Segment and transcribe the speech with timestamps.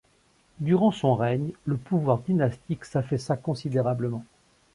[0.61, 4.25] Durant son règne, le pouvoir dynastique s'affaissa considérablement.